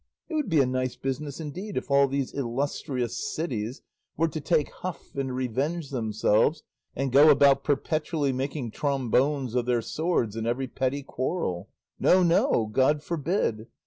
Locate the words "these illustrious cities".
2.07-3.83